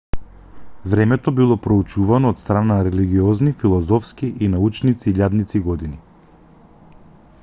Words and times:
времето 0.93 1.33
било 1.39 1.57
проучувано 1.65 2.31
од 2.35 2.41
страна 2.43 2.71
на 2.77 2.87
религиозни 2.87 3.53
филозофски 3.59 4.31
и 4.47 4.49
научници 4.55 5.13
илјадници 5.13 5.65
години 5.71 6.01